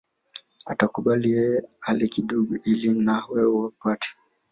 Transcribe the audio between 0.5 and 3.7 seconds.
Atakubali yeye ale kidogo ili na wewe